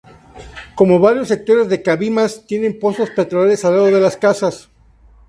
[0.73, 4.71] Como varios sectores de Cabimas tiene pozos petroleros al lado de las casas.